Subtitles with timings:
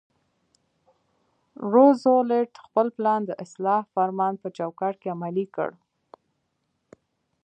[1.73, 5.69] روزولټ خپل پلان د اصلاح فرمان په چوکاټ کې عملي کړ.